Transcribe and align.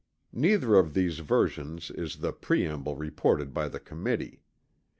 Neither 0.33 0.77
of 0.77 0.95
these 0.95 1.19
versions 1.19 1.91
is 1.91 2.15
the 2.15 2.33
preamble 2.33 2.95
reported 2.95 3.53
by 3.53 3.67
the 3.67 3.79
Committee. 3.79 4.41